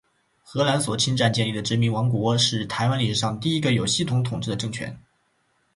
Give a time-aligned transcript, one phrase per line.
[0.41, 4.99] 荷兰所侵占建立的殖民王国，是台湾历史上第一个有系统统治的政权。